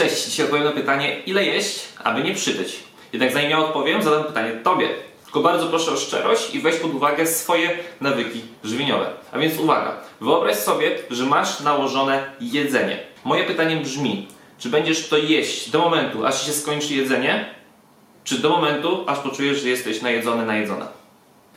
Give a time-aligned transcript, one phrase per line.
[0.00, 2.76] Cześć, dzisiaj odpowiem na pytanie, ile jeść, aby nie przytyć.
[3.12, 4.88] Jednak zanim ja odpowiem, zadam pytanie Tobie.
[5.24, 9.06] Tylko bardzo proszę o szczerość i weź pod uwagę swoje nawyki żywieniowe.
[9.32, 12.98] A więc uwaga, wyobraź sobie, że masz nałożone jedzenie.
[13.24, 14.28] Moje pytanie brzmi,
[14.58, 17.54] czy będziesz to jeść do momentu, aż się skończy jedzenie,
[18.24, 20.88] czy do momentu, aż poczujesz, że jesteś najedzony, najedzona?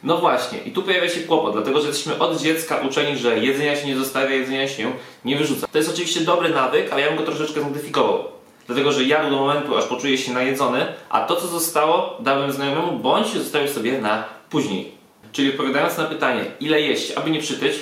[0.04, 3.75] No właśnie, i tu pojawia się kłopot, dlatego że jesteśmy od dziecka uczeni, że jedzenia
[3.75, 4.91] się nie zostawia, jedzenia się
[5.25, 5.68] nie wyrzuca.
[5.68, 8.32] To jest oczywiście dobry nawyk, ale ja bym go troszeczkę zmodyfikował.
[8.68, 12.99] Dlatego, że jadł do momentu, aż poczuje się najedzony, a to, co zostało, dałem znajomemu,
[12.99, 14.91] bądź zostawił sobie na później.
[15.31, 17.76] Czyli odpowiadając na pytanie, ile jeść, aby nie przytyć,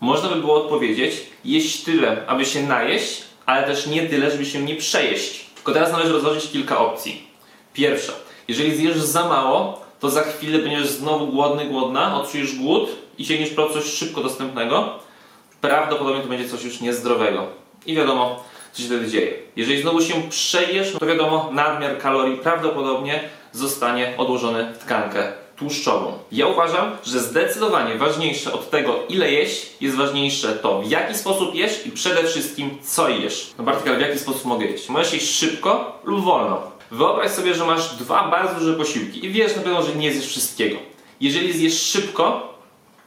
[0.00, 1.14] można by było odpowiedzieć,
[1.44, 5.46] jeść tyle, aby się najeść, ale też nie tyle, żeby się nie przejeść.
[5.54, 7.28] Tylko teraz należy rozważyć kilka opcji.
[7.72, 8.12] Pierwsza,
[8.48, 13.50] jeżeli zjesz za mało, to za chwilę będziesz znowu głodny, głodna, odczujesz głód i sięgniesz
[13.50, 14.98] po coś szybko dostępnego,
[15.60, 17.46] prawdopodobnie to będzie coś już niezdrowego.
[17.86, 18.44] I wiadomo,
[18.76, 19.32] co się wtedy dzieje.
[19.56, 23.20] Jeżeli znowu się przejesz, to wiadomo, nadmiar kalorii prawdopodobnie
[23.52, 26.12] zostanie odłożony w tkankę tłuszczową.
[26.32, 31.54] Ja uważam, że zdecydowanie ważniejsze od tego, ile jeść, jest ważniejsze to, w jaki sposób
[31.54, 33.50] jesz i przede wszystkim, co jesz.
[33.58, 34.88] No Bartek, w jaki sposób mogę jeść?
[34.88, 36.62] Możesz jeść szybko lub wolno.
[36.90, 40.26] Wyobraź sobie, że masz dwa bardzo duże posiłki i wiesz na pewno, że nie zjesz
[40.26, 40.76] wszystkiego.
[41.20, 42.54] Jeżeli zjesz szybko,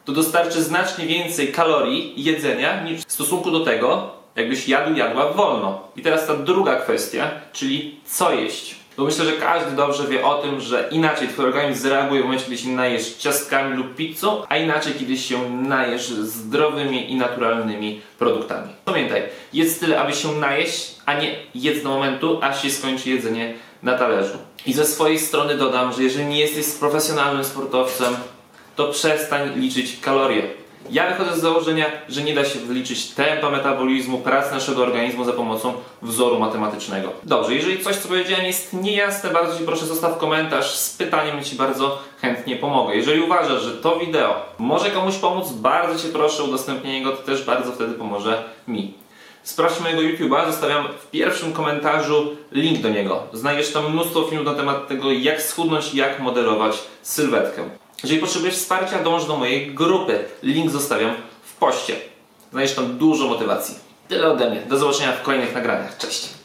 [0.05, 5.33] to dostarczy znacznie więcej kalorii i jedzenia niż w stosunku do tego, jakbyś jadł, jadła
[5.33, 5.81] wolno.
[5.95, 8.75] I teraz ta druga kwestia, czyli co jeść.
[8.97, 12.45] Bo myślę, że każdy dobrze wie o tym, że inaczej twój organizm zareaguje w momencie,
[12.45, 18.73] kiedy się najesz ciastkami lub pizzą, a inaczej, kiedy się najesz zdrowymi i naturalnymi produktami.
[18.85, 19.23] Pamiętaj,
[19.53, 23.97] jedz tyle, aby się najeść, a nie jedz do momentu, aż się skończy jedzenie na
[23.97, 24.37] talerzu.
[24.65, 28.15] I ze swojej strony dodam, że jeżeli nie jesteś profesjonalnym sportowcem,
[28.75, 30.43] to przestań liczyć kalorie.
[30.89, 35.33] Ja wychodzę z założenia, że nie da się wyliczyć tempa metabolizmu, pracy naszego organizmu za
[35.33, 37.09] pomocą wzoru matematycznego.
[37.23, 41.55] Dobrze, jeżeli coś, co powiedziałem jest niejasne, bardzo Ci proszę zostaw komentarz z pytaniem, Ci
[41.55, 42.95] bardzo chętnie pomogę.
[42.95, 47.43] Jeżeli uważasz, że to wideo może komuś pomóc, bardzo Cię proszę udostępnienie go, to też
[47.43, 48.93] bardzo wtedy pomoże mi.
[49.43, 53.23] Sprawdź mojego YouTube'a, zostawiam w pierwszym komentarzu link do niego.
[53.33, 57.63] Znajdziesz tam mnóstwo filmów na temat tego, jak schudnąć jak modelować sylwetkę.
[58.03, 60.25] Jeżeli potrzebujesz wsparcia, dąż do mojej grupy.
[60.43, 61.95] Link zostawiam w poście.
[62.51, 63.75] Znajdziesz tam dużo motywacji.
[64.07, 64.61] Tyle ode mnie.
[64.61, 65.97] Do zobaczenia w kolejnych nagraniach.
[65.97, 66.38] Cześć!